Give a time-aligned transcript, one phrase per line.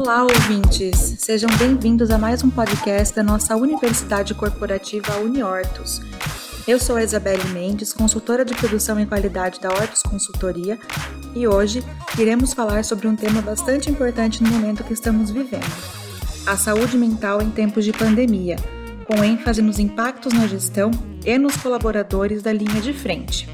[0.00, 1.16] Olá, ouvintes!
[1.18, 6.00] Sejam bem-vindos a mais um podcast da nossa Universidade Corporativa Uniortos.
[6.68, 10.78] Eu sou a Isabelle Mendes, consultora de produção e qualidade da Hortus Consultoria,
[11.34, 11.82] e hoje
[12.16, 15.66] iremos falar sobre um tema bastante importante no momento que estamos vivendo:
[16.46, 18.54] a saúde mental em tempos de pandemia,
[19.04, 20.92] com ênfase nos impactos na gestão
[21.26, 23.48] e nos colaboradores da linha de frente.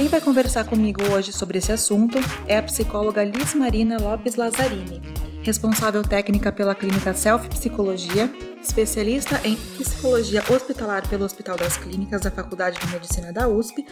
[0.00, 2.16] Quem vai conversar comigo hoje sobre esse assunto
[2.48, 4.98] é a psicóloga Liz Marina Lopes Lazzarini,
[5.42, 12.30] responsável técnica pela clínica Self Psicologia, especialista em psicologia hospitalar pelo Hospital das Clínicas da
[12.30, 13.84] Faculdade de Medicina da USP,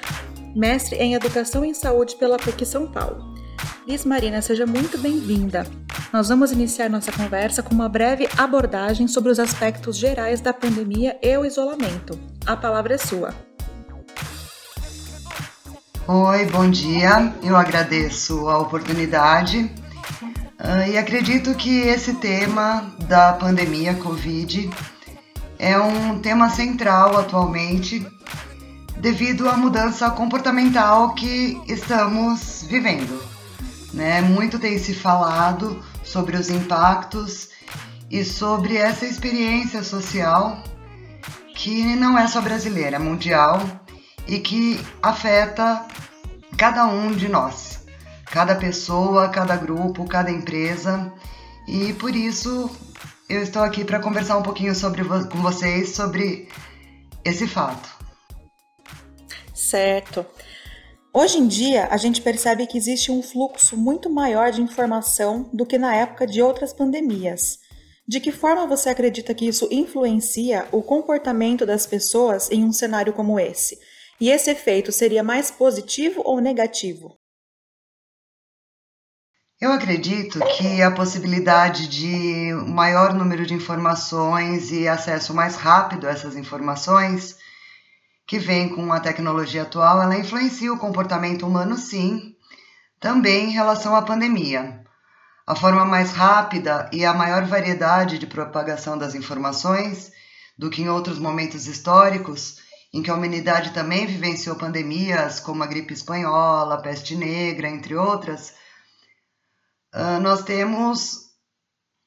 [0.57, 3.35] mestre em educação em saúde pela PUC São Paulo.
[3.87, 5.67] Liz Marina, seja muito bem-vinda.
[6.11, 11.19] Nós vamos iniciar nossa conversa com uma breve abordagem sobre os aspectos gerais da pandemia
[11.23, 12.19] e o isolamento.
[12.47, 13.48] A palavra é sua.
[16.11, 17.35] Oi, bom dia.
[17.43, 19.71] Eu agradeço a oportunidade
[20.59, 24.71] uh, e acredito que esse tema da pandemia Covid
[25.59, 28.07] é um tema central atualmente
[28.97, 33.23] devido à mudança comportamental que estamos vivendo.
[33.93, 34.23] Né?
[34.23, 37.51] Muito tem se falado sobre os impactos
[38.11, 40.65] e sobre essa experiência social
[41.55, 43.61] que não é só brasileira, é mundial
[44.29, 45.87] e que afeta
[46.57, 47.81] cada um de nós,
[48.27, 51.13] cada pessoa, cada grupo, cada empresa.
[51.67, 52.71] E por isso
[53.29, 56.49] eu estou aqui para conversar um pouquinho sobre, com vocês sobre
[57.25, 57.89] esse fato.
[59.55, 60.25] Certo.
[61.13, 65.67] Hoje em dia, a gente percebe que existe um fluxo muito maior de informação do
[65.67, 67.59] que na época de outras pandemias.
[68.07, 73.13] De que forma você acredita que isso influencia o comportamento das pessoas em um cenário
[73.13, 73.79] como esse?
[74.21, 77.17] E esse efeito seria mais positivo ou negativo?
[79.61, 86.11] Eu acredito que a possibilidade de maior número de informações e acesso mais rápido a
[86.11, 87.37] essas informações
[88.27, 92.37] que vem com a tecnologia atual, ela influencia o comportamento humano sim,
[93.01, 94.85] também em relação à pandemia.
[95.47, 100.13] A forma mais rápida e a maior variedade de propagação das informações
[100.59, 105.67] do que em outros momentos históricos em que a humanidade também vivenciou pandemias como a
[105.67, 108.55] gripe espanhola, a peste negra, entre outras,
[109.95, 111.29] uh, nós temos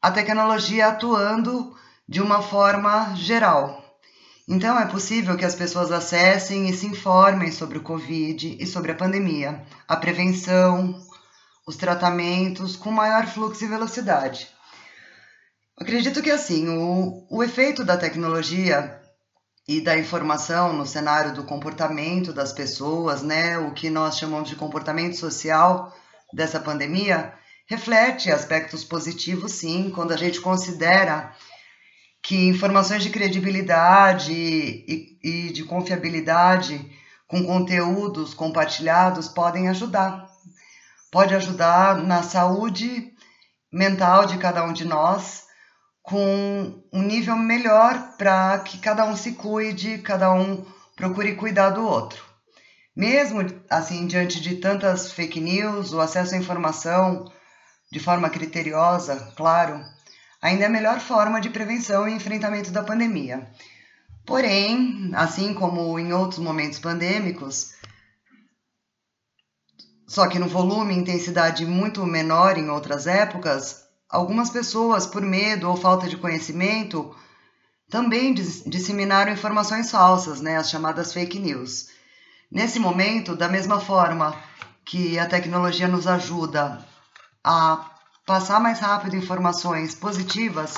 [0.02, 1.76] a tecnologia atuando
[2.08, 3.80] de uma forma geral.
[4.48, 8.92] Então, é possível que as pessoas acessem e se informem sobre o Covid e sobre
[8.92, 11.00] a pandemia, a prevenção,
[11.66, 14.50] os tratamentos com maior fluxo e velocidade.
[15.78, 19.01] Acredito que assim, o, o efeito da tecnologia
[19.68, 24.56] e da informação no cenário do comportamento das pessoas, né, o que nós chamamos de
[24.56, 25.96] comportamento social
[26.34, 27.34] dessa pandemia,
[27.68, 31.34] reflete aspectos positivos, sim, quando a gente considera
[32.22, 36.92] que informações de credibilidade e, e de confiabilidade
[37.28, 40.28] com conteúdos compartilhados podem ajudar.
[41.12, 43.14] Pode ajudar na saúde
[43.72, 45.46] mental de cada um de nós,
[46.02, 51.86] com um nível melhor para que cada um se cuide, cada um procure cuidar do
[51.86, 52.24] outro.
[52.96, 53.40] Mesmo
[53.70, 57.32] assim, diante de tantas fake news, o acesso à informação
[57.92, 59.84] de forma criteriosa, claro,
[60.42, 63.50] ainda é a melhor forma de prevenção e enfrentamento da pandemia.
[64.26, 67.74] Porém, assim como em outros momentos pandêmicos,
[70.08, 73.81] só que no volume e intensidade muito menor em outras épocas,
[74.12, 77.16] Algumas pessoas, por medo ou falta de conhecimento,
[77.90, 81.88] também disseminaram informações falsas, né, as chamadas fake news.
[82.52, 84.38] Nesse momento, da mesma forma
[84.84, 86.86] que a tecnologia nos ajuda
[87.42, 87.90] a
[88.26, 90.76] passar mais rápido informações positivas,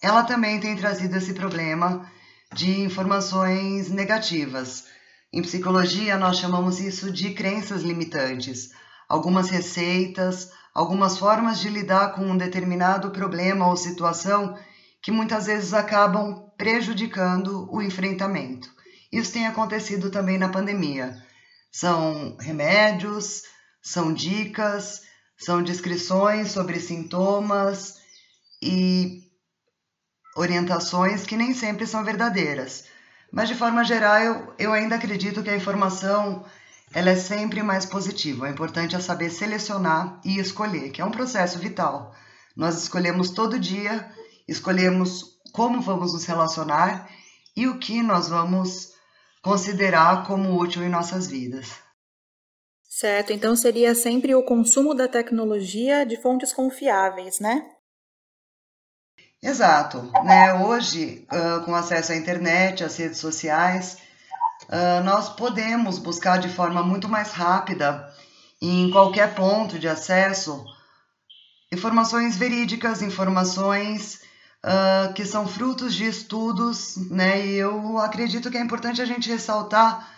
[0.00, 2.08] ela também tem trazido esse problema
[2.54, 4.84] de informações negativas.
[5.32, 8.70] Em psicologia, nós chamamos isso de crenças limitantes.
[9.08, 14.56] Algumas receitas, algumas formas de lidar com um determinado problema ou situação
[15.02, 18.70] que muitas vezes acabam prejudicando o enfrentamento.
[19.10, 21.20] Isso tem acontecido também na pandemia.
[21.72, 23.42] São remédios,
[23.82, 25.02] são dicas,
[25.36, 27.96] são descrições sobre sintomas
[28.62, 29.24] e
[30.36, 32.84] orientações que nem sempre são verdadeiras.
[33.32, 36.44] Mas de forma geral, eu, eu ainda acredito que a informação
[36.92, 38.44] ela é sempre mais positiva.
[38.44, 42.14] O importante é saber selecionar e escolher, que é um processo vital.
[42.56, 44.10] Nós escolhemos todo dia,
[44.46, 47.08] escolhemos como vamos nos relacionar
[47.56, 48.92] e o que nós vamos
[49.42, 51.72] considerar como útil em nossas vidas.
[52.88, 57.64] Certo, então seria sempre o consumo da tecnologia de fontes confiáveis, né?
[59.40, 60.02] Exato.
[60.24, 60.52] Né?
[60.54, 61.24] Hoje,
[61.64, 63.98] com acesso à internet, às redes sociais,
[64.68, 68.12] uh, nós podemos buscar de forma muito mais rápida,
[68.60, 70.64] em qualquer ponto de acesso,
[71.72, 74.20] informações verídicas, informações
[74.64, 77.46] uh, que são frutos de estudos, né?
[77.46, 80.08] E eu acredito que é importante a gente ressaltar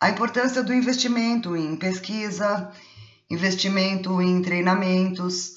[0.00, 2.70] a importância do investimento em pesquisa,
[3.30, 5.56] investimento em treinamentos,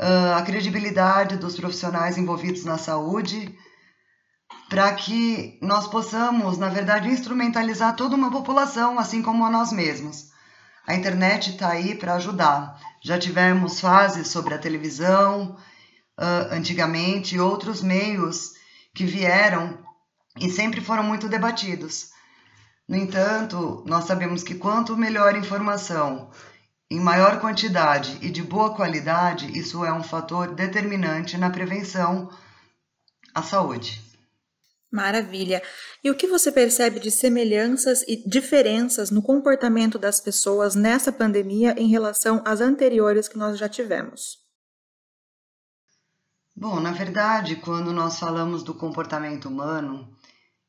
[0.00, 3.54] uh, a credibilidade dos profissionais envolvidos na saúde,
[4.74, 10.32] para que nós possamos, na verdade, instrumentalizar toda uma população, assim como a nós mesmos.
[10.84, 12.76] A internet está aí para ajudar.
[13.00, 15.56] Já tivemos fases sobre a televisão,
[16.18, 18.54] uh, antigamente, outros meios
[18.92, 19.78] que vieram
[20.40, 22.08] e sempre foram muito debatidos.
[22.88, 26.32] No entanto, nós sabemos que quanto melhor informação,
[26.90, 32.28] em maior quantidade e de boa qualidade, isso é um fator determinante na prevenção
[33.32, 34.03] à saúde.
[34.94, 35.60] Maravilha.
[36.04, 41.74] E o que você percebe de semelhanças e diferenças no comportamento das pessoas nessa pandemia
[41.76, 44.38] em relação às anteriores que nós já tivemos?
[46.54, 50.16] Bom, na verdade, quando nós falamos do comportamento humano,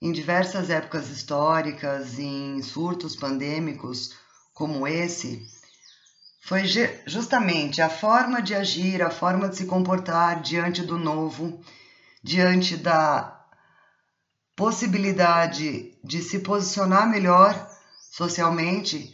[0.02, 4.16] em diversas épocas históricas, em surtos pandêmicos
[4.56, 5.46] como esse,
[6.42, 6.64] foi
[7.06, 11.62] justamente a forma de agir, a forma de se comportar diante do novo,
[12.24, 13.45] diante da
[14.56, 17.70] possibilidade de se posicionar melhor
[18.12, 19.14] socialmente,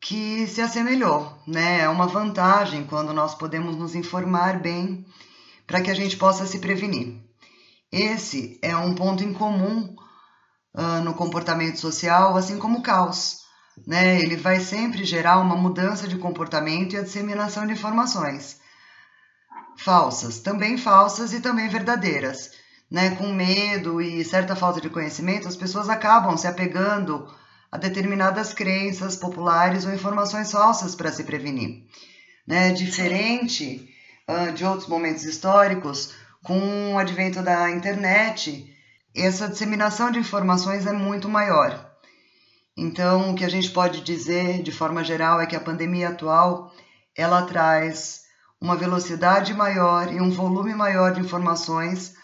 [0.00, 1.80] que se assemelhou, né?
[1.80, 5.06] É uma vantagem quando nós podemos nos informar bem
[5.66, 7.22] para que a gente possa se prevenir.
[7.90, 9.94] Esse é um ponto em comum
[10.74, 13.44] uh, no comportamento social, assim como o caos.
[13.86, 14.20] Né?
[14.20, 18.60] Ele vai sempre gerar uma mudança de comportamento e a disseminação de informações
[19.76, 22.50] falsas, também falsas e também verdadeiras.
[22.90, 23.16] Né?
[23.16, 27.26] Com medo e certa falta de conhecimento, as pessoas acabam se apegando
[27.70, 31.84] a determinadas crenças populares ou informações falsas para se prevenir.
[32.46, 32.72] Né?
[32.72, 33.88] Diferente
[34.28, 36.14] uh, de outros momentos históricos,
[36.44, 38.70] com o advento da internet,
[39.14, 41.90] essa disseminação de informações é muito maior.
[42.76, 46.72] Então, o que a gente pode dizer de forma geral é que a pandemia atual
[47.16, 48.24] ela traz
[48.60, 52.14] uma velocidade maior e um volume maior de informações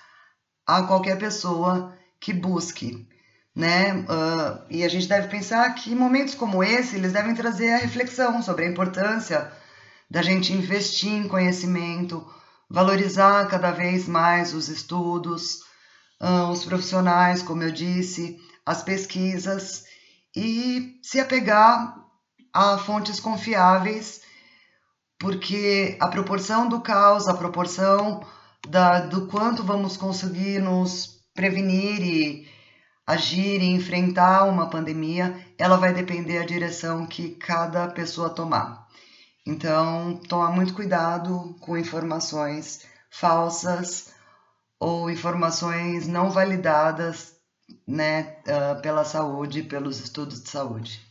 [0.79, 3.07] a qualquer pessoa que busque,
[3.55, 3.95] né?
[3.95, 8.43] Uh, e a gente deve pensar que momentos como esse eles devem trazer a reflexão
[8.43, 9.51] sobre a importância
[10.09, 12.25] da gente investir em conhecimento,
[12.69, 15.61] valorizar cada vez mais os estudos,
[16.21, 19.85] uh, os profissionais, como eu disse, as pesquisas
[20.37, 21.97] e se apegar
[22.53, 24.21] a fontes confiáveis,
[25.19, 28.25] porque a proporção do caos, a proporção
[28.69, 32.49] da, do quanto vamos conseguir nos prevenir e
[33.07, 38.87] agir e enfrentar uma pandemia, ela vai depender da direção que cada pessoa tomar.
[39.47, 44.13] Então, tomar muito cuidado com informações falsas
[44.79, 47.35] ou informações não validadas
[47.87, 51.10] né, uh, pela saúde, pelos estudos de saúde.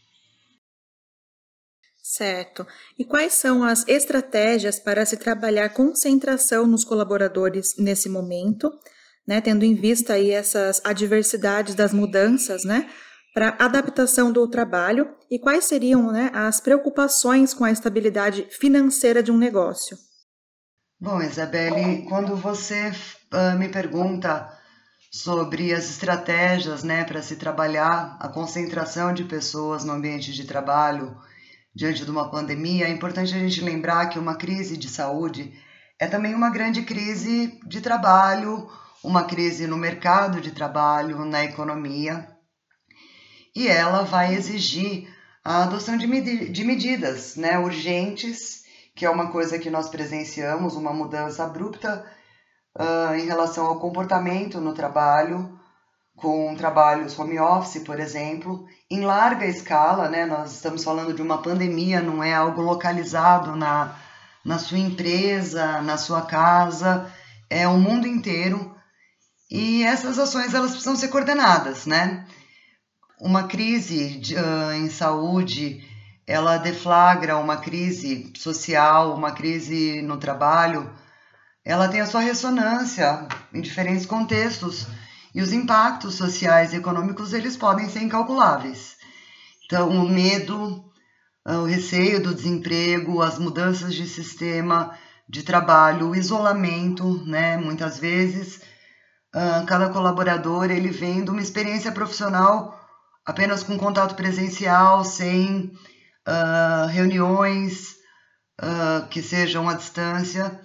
[2.12, 2.66] Certo.
[2.98, 8.72] E quais são as estratégias para se trabalhar concentração nos colaboradores nesse momento,
[9.28, 12.90] né, tendo em vista aí essas adversidades das mudanças, né,
[13.32, 19.32] para adaptação do trabalho e quais seriam né, as preocupações com a estabilidade financeira de
[19.32, 19.96] um negócio?
[21.00, 22.90] Bom, Isabelle, quando você
[23.32, 24.52] uh, me pergunta
[25.12, 31.16] sobre as estratégias né, para se trabalhar a concentração de pessoas no ambiente de trabalho
[31.80, 35.54] diante de uma pandemia, é importante a gente lembrar que uma crise de saúde
[35.98, 38.70] é também uma grande crise de trabalho,
[39.02, 42.28] uma crise no mercado de trabalho, na economia,
[43.56, 45.08] e ela vai exigir
[45.42, 50.76] a adoção de, med de medidas né, urgentes, que é uma coisa que nós presenciamos,
[50.76, 52.06] uma mudança abrupta
[52.78, 55.58] uh, em relação ao comportamento no trabalho,
[56.20, 60.26] com trabalhos home office, por exemplo, em larga escala, né?
[60.26, 63.96] Nós estamos falando de uma pandemia, não é algo localizado na,
[64.44, 67.12] na sua empresa, na sua casa,
[67.50, 68.76] é o mundo inteiro.
[69.50, 72.26] E essas ações elas precisam ser coordenadas, né?
[73.20, 75.84] Uma crise de, uh, em saúde,
[76.28, 80.94] ela deflagra uma crise social, uma crise no trabalho,
[81.66, 84.88] ela tem a sua ressonância em diferentes contextos
[85.34, 88.96] e os impactos sociais e econômicos eles podem ser incalculáveis.
[89.66, 90.84] Então, o medo,
[91.46, 97.56] o receio do desemprego, as mudanças de sistema de trabalho, o isolamento, né?
[97.58, 98.62] Muitas vezes,
[99.68, 102.80] cada colaborador ele vem de uma experiência profissional
[103.30, 105.72] apenas com contato presencial, sem
[106.28, 107.96] uh, reuniões
[108.60, 110.60] uh, que sejam à distância.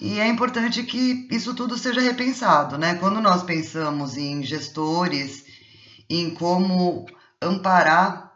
[0.00, 2.94] E é importante que isso tudo seja repensado, né?
[2.94, 5.44] Quando nós pensamos em gestores,
[6.08, 7.06] em como
[7.40, 8.32] amparar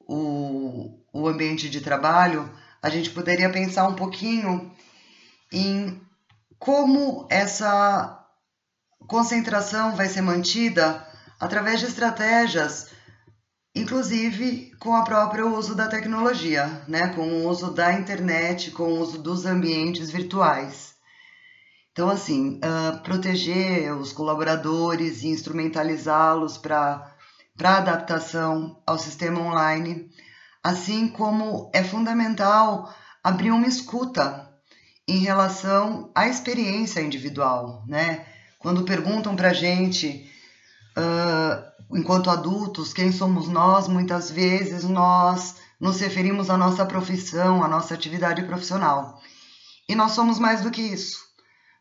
[0.00, 2.50] o, o ambiente de trabalho,
[2.82, 4.74] a gente poderia pensar um pouquinho
[5.52, 6.02] em
[6.58, 8.20] como essa
[9.06, 11.06] concentração vai ser mantida
[11.38, 12.88] através de estratégias,
[13.74, 17.08] inclusive com o próprio uso da tecnologia, né?
[17.08, 20.94] com o uso da internet, com o uso dos ambientes virtuais.
[21.92, 27.14] Então, assim, uh, proteger os colaboradores e instrumentalizá-los para
[27.62, 30.10] adaptação ao sistema online,
[30.62, 34.50] assim como é fundamental abrir uma escuta
[35.06, 38.26] em relação à experiência individual, né?
[38.58, 40.28] Quando perguntam para a gente
[40.98, 47.68] uh, enquanto adultos, quem somos nós, muitas vezes nós nos referimos à nossa profissão, à
[47.68, 49.20] nossa atividade profissional.
[49.88, 51.24] E nós somos mais do que isso.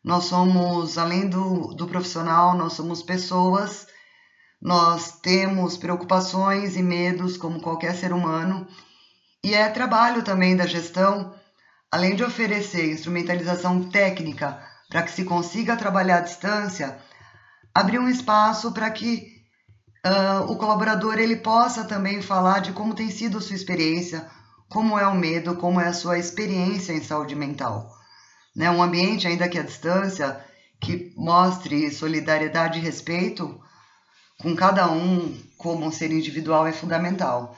[0.03, 3.87] Nós somos, além do, do profissional, nós somos pessoas,
[4.61, 8.67] nós temos preocupações e medos, como qualquer ser humano,
[9.43, 11.33] e é trabalho também da gestão,
[11.91, 16.97] além de oferecer instrumentalização técnica para que se consiga trabalhar à distância,
[17.73, 19.32] abrir um espaço para que
[20.05, 24.27] uh, o colaborador ele possa também falar de como tem sido a sua experiência,
[24.69, 27.91] como é o medo, como é a sua experiência em saúde mental.
[28.55, 28.69] Né?
[28.69, 30.39] Um ambiente, ainda que à distância,
[30.79, 33.59] que mostre solidariedade e respeito
[34.41, 37.57] com cada um como um ser individual é fundamental.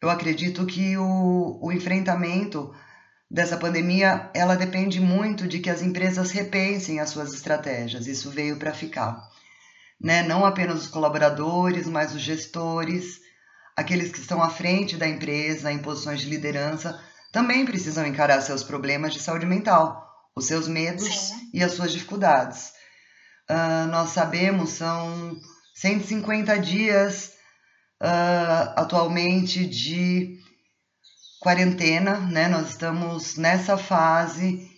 [0.00, 2.72] Eu acredito que o, o enfrentamento
[3.30, 8.06] dessa pandemia, ela depende muito de que as empresas repensem as suas estratégias.
[8.06, 9.31] Isso veio para ficar
[10.02, 10.22] né?
[10.22, 13.20] não apenas os colaboradores, mas os gestores,
[13.76, 17.00] aqueles que estão à frente da empresa, em posições de liderança,
[17.32, 21.50] também precisam encarar seus problemas de saúde mental, os seus medos Sim.
[21.54, 22.72] e as suas dificuldades.
[23.48, 25.36] Uh, nós sabemos, são
[25.74, 27.32] 150 dias
[28.02, 30.38] uh, atualmente de
[31.40, 32.48] quarentena, né?
[32.48, 34.70] Nós estamos nessa fase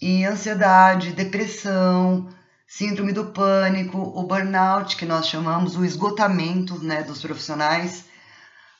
[0.00, 2.28] e ansiedade, depressão,
[2.66, 8.04] síndrome do pânico, o burnout, que nós chamamos o esgotamento né, dos profissionais,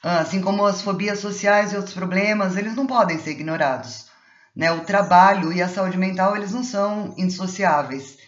[0.03, 4.07] ah, assim como as fobias sociais e outros problemas, eles não podem ser ignorados.
[4.55, 4.73] Né?
[4.73, 8.19] O trabalho e a saúde mental, eles não são indissociáveis.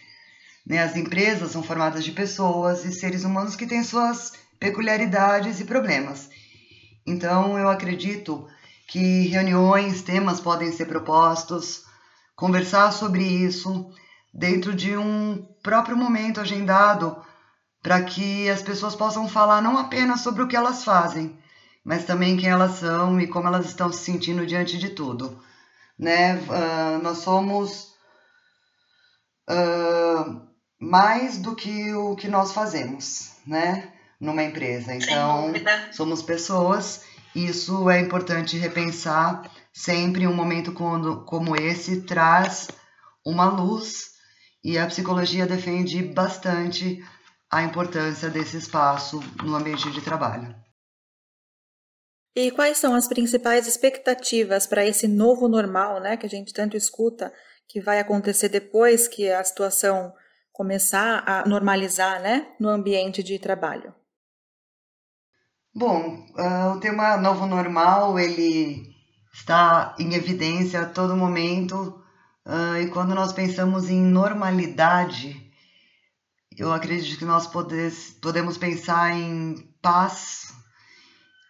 [0.65, 0.79] Né?
[0.81, 6.29] As empresas são formadas de pessoas e seres humanos que têm suas peculiaridades e problemas.
[7.05, 8.47] Então, eu acredito
[8.87, 11.83] que reuniões, temas podem ser propostos,
[12.35, 13.91] conversar sobre isso,
[14.33, 17.17] dentro de um próprio momento agendado
[17.81, 21.37] para que as pessoas possam falar não apenas sobre o que elas fazem,
[21.83, 25.41] mas também quem elas são e como elas estão se sentindo diante de tudo.
[25.97, 26.35] Né?
[26.35, 27.93] Uh, nós somos
[29.49, 30.41] uh,
[30.79, 33.91] mais do que o que nós fazemos, né?
[34.19, 34.93] Numa empresa.
[34.93, 35.53] Então,
[35.91, 37.03] somos pessoas.
[37.33, 40.27] Isso é importante repensar sempre.
[40.27, 42.67] Um momento como, como esse traz
[43.25, 44.11] uma luz
[44.63, 47.03] e a psicologia defende bastante
[47.51, 50.55] a importância desse espaço no ambiente de trabalho.
[52.35, 56.77] E quais são as principais expectativas para esse novo normal, né, que a gente tanto
[56.77, 57.33] escuta,
[57.67, 60.13] que vai acontecer depois que a situação
[60.51, 63.93] começar a normalizar, né, no ambiente de trabalho?
[65.73, 68.89] Bom, uh, o tema novo normal ele
[69.33, 72.03] está em evidência a todo momento
[72.45, 75.51] Uh, e quando nós pensamos em normalidade,
[76.57, 80.53] eu acredito que nós podes, podemos pensar em paz,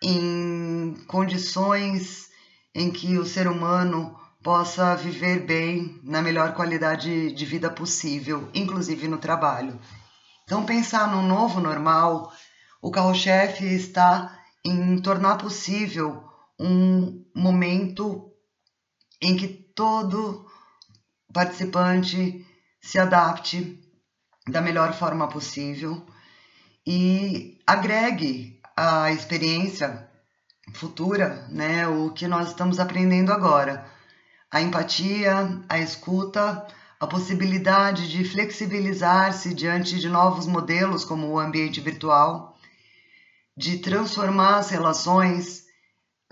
[0.01, 2.29] em condições
[2.74, 9.08] em que o ser humano possa viver bem, na melhor qualidade de vida possível, inclusive
[9.08, 9.79] no trabalho.
[10.43, 12.31] Então, pensar no novo normal,
[12.81, 16.24] o carro-chefe está em tornar possível
[16.60, 18.31] um momento
[19.22, 20.48] em que todo
[21.33, 22.45] participante
[22.81, 23.79] se adapte
[24.48, 26.05] da melhor forma possível
[26.86, 30.09] e agregue à experiência
[30.74, 33.86] futura, né, o que nós estamos aprendendo agora,
[34.51, 36.65] a empatia, a escuta,
[37.00, 42.57] a possibilidade de flexibilizar-se diante de novos modelos como o ambiente virtual,
[43.55, 45.65] de transformar as relações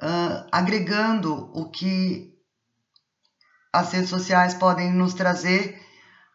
[0.01, 2.36] uh, agregando o que
[3.71, 5.79] as redes sociais podem nos trazer,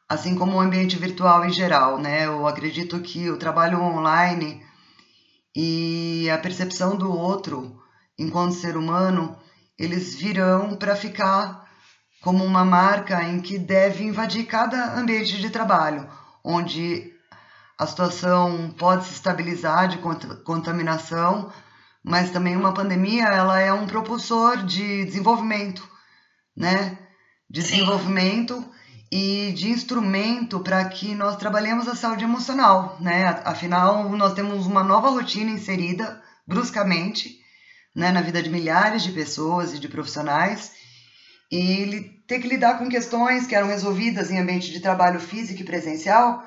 [0.09, 2.27] assim como o ambiente virtual em geral, né?
[2.27, 4.63] Eu acredito que o trabalho online
[5.55, 7.83] e a percepção do outro
[8.19, 9.37] enquanto ser humano,
[9.79, 11.69] eles virão para ficar
[12.23, 16.09] como uma marca em que deve invadir cada ambiente de trabalho,
[16.45, 17.13] onde
[17.79, 19.99] a situação pode se estabilizar de
[20.45, 21.53] contaminação,
[22.05, 25.89] mas também uma pandemia ela é um propulsor de desenvolvimento,
[26.57, 26.99] né?
[27.53, 28.65] De desenvolvimento
[29.11, 33.27] e de instrumento para que nós trabalhemos a saúde emocional, né?
[33.45, 37.39] Afinal, nós temos uma nova rotina inserida bruscamente,
[37.95, 40.73] né, na vida de milhares de pessoas e de profissionais,
[41.51, 45.65] e ter que lidar com questões que eram resolvidas em ambiente de trabalho físico e
[45.65, 46.43] presencial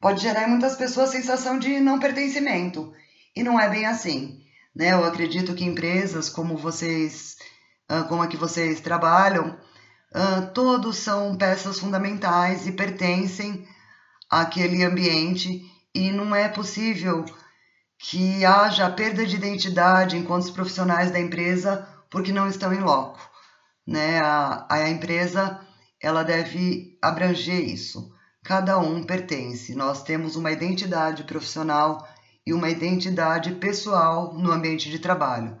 [0.00, 2.92] pode gerar em muitas pessoas a sensação de não pertencimento.
[3.34, 4.38] E não é bem assim.
[4.74, 4.92] Né?
[4.92, 7.36] Eu acredito que empresas como vocês,
[7.88, 9.58] ah, como a que vocês trabalham,
[10.12, 13.66] ah, todos são peças fundamentais e pertencem
[14.28, 15.62] àquele ambiente
[15.94, 17.24] e não é possível
[17.98, 23.20] que haja perda de identidade enquanto os profissionais da empresa porque não estão em loco.
[23.86, 24.20] Né?
[24.20, 25.60] A, a empresa
[26.00, 28.12] ela deve abranger isso
[28.42, 29.74] cada um pertence.
[29.74, 32.06] Nós temos uma identidade profissional
[32.46, 35.58] e uma identidade pessoal no ambiente de trabalho.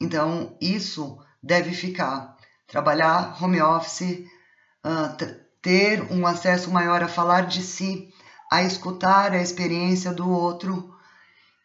[0.00, 2.36] Então, isso deve ficar.
[2.70, 4.24] Trabalhar home office,
[4.86, 5.16] uh,
[5.60, 8.08] ter um acesso maior a falar de si,
[8.50, 10.94] a escutar a experiência do outro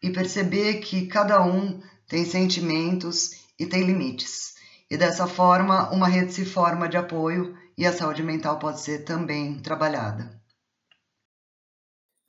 [0.02, 4.56] e perceber que cada um tem sentimentos e tem limites.
[4.90, 9.04] E dessa forma, uma rede se forma de apoio e a saúde mental pode ser
[9.04, 10.40] também trabalhada.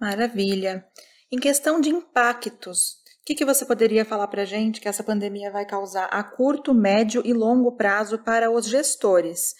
[0.00, 0.86] Maravilha.
[1.30, 5.50] Em questão de impactos, que, que você poderia falar para a gente que essa pandemia
[5.50, 9.54] vai causar a curto, médio e longo prazo para os gestores?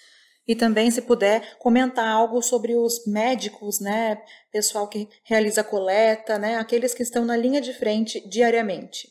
[0.47, 4.23] E também, se puder, comentar algo sobre os médicos, né?
[4.53, 6.57] Pessoal que realiza coleta, né?
[6.57, 9.09] Aqueles que estão na linha de frente diariamente.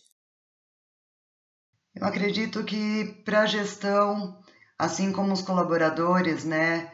[1.93, 4.39] Eu acredito que para a gestão,
[4.79, 6.89] assim como os colaboradores, né?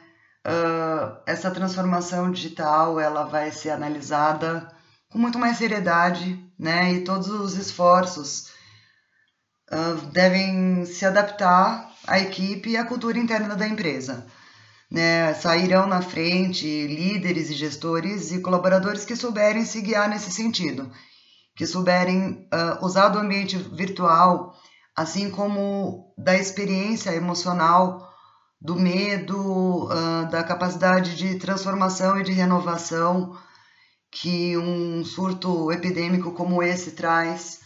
[0.45, 4.67] uh, essa transformação digital ela vai ser analisada
[5.11, 6.93] com muito mais seriedade, né?
[6.93, 8.47] E todos os esforços
[9.71, 14.25] uh, devem se adaptar à equipe e à cultura interna da empresa.
[14.89, 20.91] Né, sairão na frente líderes e gestores e colaboradores que souberem se guiar nesse sentido,
[21.55, 24.53] que souberem uh, usar do ambiente virtual,
[24.93, 28.05] assim como da experiência emocional
[28.59, 33.33] do medo, uh, da capacidade de transformação e de renovação
[34.11, 37.61] que um surto epidêmico como esse traz,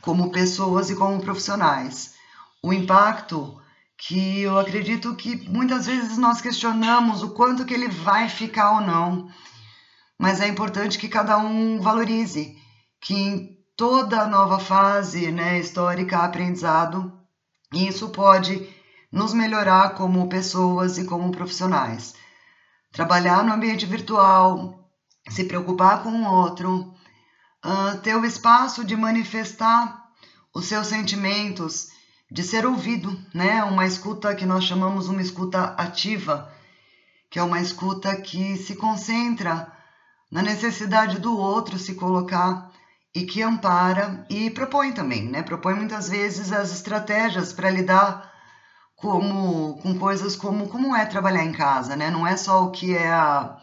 [0.00, 2.14] como pessoas e como profissionais.
[2.62, 3.60] O impacto
[3.96, 8.80] que eu acredito que muitas vezes nós questionamos o quanto que ele vai ficar ou
[8.80, 9.28] não,
[10.18, 12.56] mas é importante que cada um valorize
[13.00, 17.12] que em toda nova fase né, histórica aprendizado,
[17.72, 18.68] isso pode
[19.12, 22.14] nos melhorar como pessoas e como profissionais.
[22.90, 24.83] Trabalhar no ambiente virtual,
[25.28, 26.94] se preocupar com o outro,
[27.64, 30.04] uh, ter o espaço de manifestar
[30.52, 31.88] os seus sentimentos,
[32.30, 33.62] de ser ouvido, né?
[33.64, 36.52] Uma escuta que nós chamamos uma escuta ativa,
[37.30, 39.72] que é uma escuta que se concentra
[40.30, 42.70] na necessidade do outro se colocar
[43.14, 45.42] e que ampara e propõe também, né?
[45.42, 48.32] Propõe muitas vezes as estratégias para lidar
[48.96, 52.10] como com coisas como como é trabalhar em casa, né?
[52.10, 53.56] Não é só o que é a,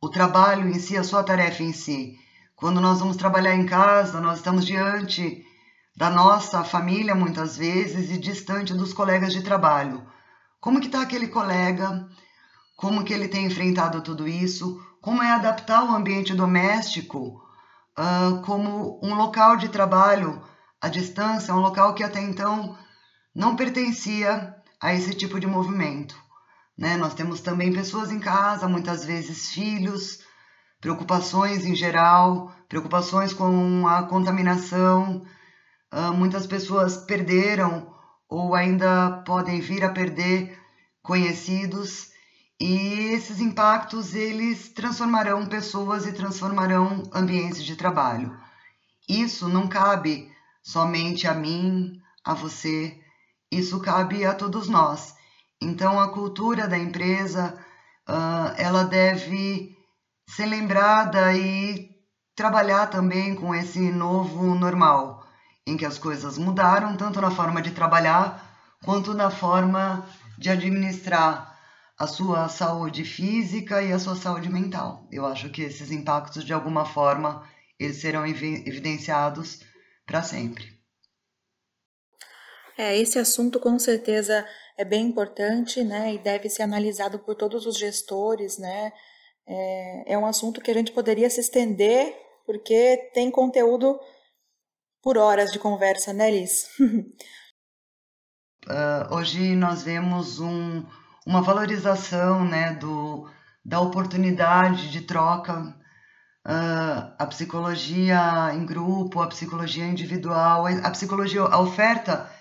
[0.00, 2.18] o trabalho em si, a sua tarefa em si.
[2.56, 5.44] Quando nós vamos trabalhar em casa, nós estamos diante
[5.96, 10.06] da nossa família muitas vezes e distante dos colegas de trabalho.
[10.60, 12.08] Como que está aquele colega?
[12.76, 14.80] Como que ele tem enfrentado tudo isso?
[15.02, 17.42] Como é adaptar o ambiente doméstico
[17.98, 20.42] uh, como um local de trabalho
[20.80, 22.76] à distância, um local que até então
[23.34, 26.16] não pertencia a esse tipo de movimento.
[26.80, 26.96] Né?
[26.96, 30.20] Nós temos também pessoas em casa, muitas vezes filhos,
[30.80, 35.22] preocupações em geral, preocupações com a contaminação.
[35.92, 37.94] Uh, muitas pessoas perderam
[38.26, 40.58] ou ainda podem vir a perder
[41.02, 42.12] conhecidos
[42.58, 48.34] e esses impactos eles transformarão pessoas e transformarão ambientes de trabalho.
[49.06, 50.30] Isso não cabe
[50.62, 52.98] somente a mim, a você,
[53.50, 55.19] isso cabe a todos nós.
[55.60, 57.54] Então, a cultura da empresa,
[58.08, 59.76] uh, ela deve
[60.28, 61.90] ser lembrada e
[62.34, 65.26] trabalhar também com esse novo normal,
[65.66, 68.48] em que as coisas mudaram, tanto na forma de trabalhar
[68.82, 70.06] quanto na forma
[70.38, 71.58] de administrar
[71.98, 75.06] a sua saúde física e a sua saúde mental.
[75.12, 77.46] Eu acho que esses impactos, de alguma forma,
[77.78, 79.60] eles serão evidenciados
[80.06, 80.80] para sempre.
[82.78, 84.46] É, esse assunto com certeza
[84.80, 88.90] é bem importante, né, e deve ser analisado por todos os gestores, né.
[89.46, 92.16] É, é um assunto que a gente poderia se estender,
[92.46, 94.00] porque tem conteúdo
[95.02, 96.66] por horas de conversa, né, Liz?
[96.80, 97.04] uh,
[99.14, 100.82] hoje nós vemos um,
[101.26, 103.28] uma valorização, né, do,
[103.62, 111.60] da oportunidade de troca, uh, a psicologia em grupo, a psicologia individual, a psicologia, a
[111.60, 112.39] oferta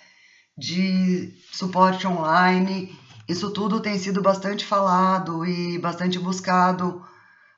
[0.59, 2.93] de suporte online.
[3.27, 7.01] Isso tudo tem sido bastante falado e bastante buscado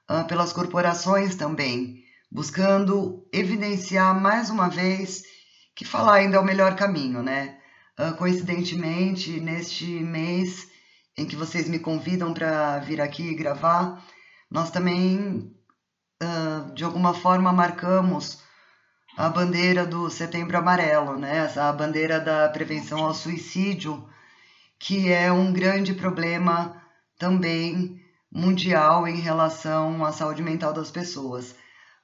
[0.10, 5.24] uh, pelas corporações também, buscando evidenciar mais uma vez
[5.76, 7.58] que falar ainda é o melhor caminho, né?
[8.00, 10.70] Uh, coincidentemente, neste mês
[11.18, 14.04] em que vocês me convidam para vir aqui gravar,
[14.50, 15.52] nós também,
[16.22, 18.40] uh, de alguma forma, marcamos
[19.17, 21.52] a bandeira do Setembro Amarelo, né?
[21.56, 24.08] A bandeira da prevenção ao suicídio,
[24.80, 26.82] que é um grande problema
[27.17, 31.56] também mundial em relação à saúde mental das pessoas.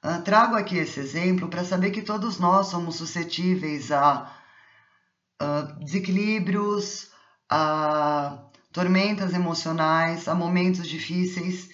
[0.04, 4.32] Uh, trago aqui esse exemplo para saber que todos nós somos suscetíveis a
[5.42, 7.10] uh, desequilíbrios,
[7.50, 8.38] a
[8.72, 11.68] tormentas emocionais, a momentos difíceis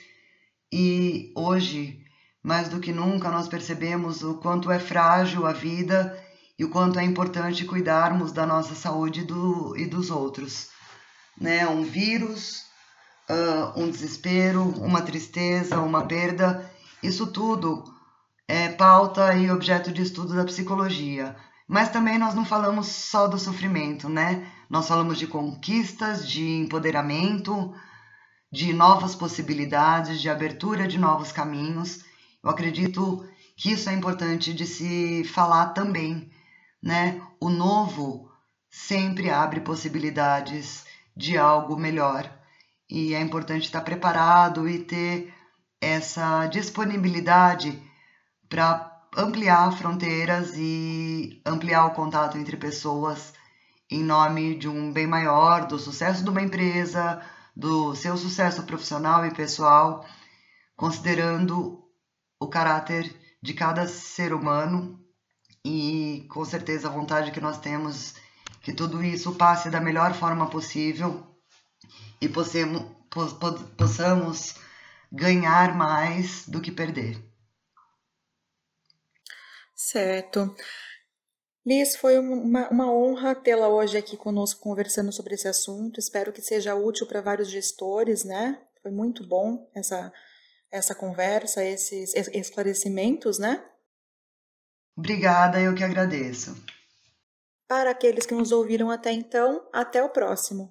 [0.72, 2.03] e hoje
[2.44, 6.22] mais do que nunca nós percebemos o quanto é frágil a vida
[6.58, 10.68] e o quanto é importante cuidarmos da nossa saúde do, e dos outros.
[11.40, 11.66] Né?
[11.66, 12.66] Um vírus,
[13.30, 16.70] uh, um desespero, uma tristeza, uma perda,
[17.02, 17.82] isso tudo
[18.46, 21.34] é pauta e objeto de estudo da psicologia.
[21.66, 24.46] Mas também nós não falamos só do sofrimento, né?
[24.68, 27.74] Nós falamos de conquistas, de empoderamento,
[28.52, 32.04] de novas possibilidades, de abertura de novos caminhos.
[32.44, 33.26] Eu acredito
[33.56, 36.30] que isso é importante de se falar também,
[36.82, 37.22] né?
[37.40, 38.30] O novo
[38.68, 40.84] sempre abre possibilidades
[41.16, 42.30] de algo melhor
[42.90, 45.32] e é importante estar preparado e ter
[45.80, 47.80] essa disponibilidade
[48.46, 53.32] para ampliar fronteiras e ampliar o contato entre pessoas
[53.90, 57.22] em nome de um bem maior, do sucesso de uma empresa,
[57.56, 60.04] do seu sucesso profissional e pessoal,
[60.76, 61.83] considerando
[62.40, 65.00] o caráter de cada ser humano
[65.64, 68.14] e com certeza a vontade que nós temos
[68.62, 71.26] que tudo isso passe da melhor forma possível
[72.20, 72.82] e possamos,
[73.76, 74.54] possamos
[75.12, 77.22] ganhar mais do que perder.
[79.74, 80.54] Certo.
[81.66, 85.98] Liz, foi uma, uma honra tê-la hoje aqui conosco conversando sobre esse assunto.
[85.98, 88.60] Espero que seja útil para vários gestores, né?
[88.82, 90.12] Foi muito bom essa
[90.74, 93.64] essa conversa, esses esclarecimentos, né?
[94.96, 96.56] Obrigada, eu que agradeço.
[97.68, 100.70] Para aqueles que nos ouviram até então, até o próximo.